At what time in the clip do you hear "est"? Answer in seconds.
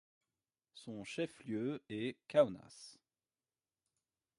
1.91-2.17